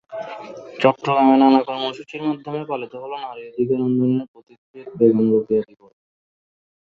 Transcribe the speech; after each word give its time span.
চট্টগ্রামে 0.81 1.35
নানা 1.41 1.61
কর্মসূচির 1.67 2.21
মাধ্যমে 2.27 2.61
পালিত 2.69 2.93
হলো 3.03 3.15
নারী 3.19 3.41
অধিকার 3.49 3.79
আন্দোলনের 3.87 4.27
পথিকৃৎ 4.33 4.87
বেগম 4.99 5.25
রোকেয়া 5.33 5.63
দিবস। 5.67 5.93